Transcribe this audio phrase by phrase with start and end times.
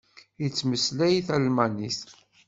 [0.41, 1.99] Yettmeslay talmanit.